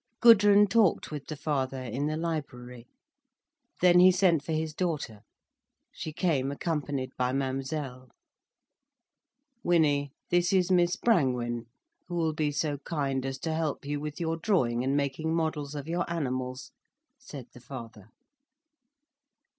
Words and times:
Gudrun 0.19 0.65
talked 0.65 1.11
with 1.11 1.27
the 1.27 1.35
father 1.35 1.79
in 1.83 2.07
the 2.07 2.17
library. 2.17 2.87
Then 3.81 3.99
he 3.99 4.11
sent 4.11 4.43
for 4.43 4.51
his 4.51 4.73
daughter. 4.73 5.21
She 5.93 6.11
came 6.11 6.51
accompanied 6.51 7.11
by 7.17 7.33
Mademoiselle. 7.33 8.09
"Winnie, 9.63 10.11
this 10.31 10.53
is 10.53 10.71
Miss 10.71 10.95
Brangwen, 10.95 11.67
who 12.07 12.15
will 12.15 12.33
be 12.33 12.51
so 12.51 12.79
kind 12.79 13.27
as 13.27 13.37
to 13.41 13.53
help 13.53 13.85
you 13.85 13.99
with 13.99 14.19
your 14.19 14.37
drawing 14.37 14.83
and 14.83 14.97
making 14.97 15.35
models 15.35 15.75
of 15.75 15.87
your 15.87 16.11
animals," 16.11 16.71
said 17.19 17.49
the 17.53 17.61
father. 17.61 18.09